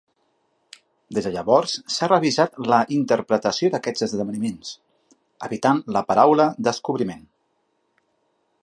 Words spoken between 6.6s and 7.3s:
descobriment.